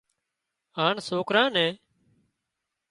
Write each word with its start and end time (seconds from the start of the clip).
هانَ 0.77 0.95
سوڪرا 1.07 1.43
نين 1.55 1.73